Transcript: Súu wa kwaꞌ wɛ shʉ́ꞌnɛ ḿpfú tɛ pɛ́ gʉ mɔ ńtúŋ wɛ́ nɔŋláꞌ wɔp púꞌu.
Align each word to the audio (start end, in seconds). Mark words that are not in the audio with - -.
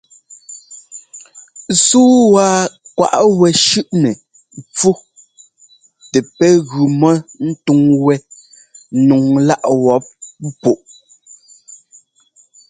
Súu 1.85 2.15
wa 2.33 2.45
kwaꞌ 2.95 3.25
wɛ 3.39 3.49
shʉ́ꞌnɛ 3.65 4.11
ḿpfú 4.61 4.89
tɛ 6.11 6.19
pɛ́ 6.37 6.51
gʉ 6.69 6.81
mɔ 7.01 7.11
ńtúŋ 7.47 7.81
wɛ́ 8.05 8.17
nɔŋláꞌ 9.07 9.69
wɔp 9.85 10.05
púꞌu. 10.61 10.83